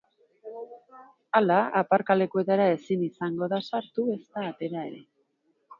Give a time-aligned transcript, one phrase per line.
[1.39, 5.05] Hala, aparkalekuetara ezin izango da sartu ezta atera ere.